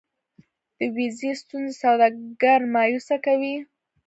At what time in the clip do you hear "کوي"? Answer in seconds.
3.25-3.55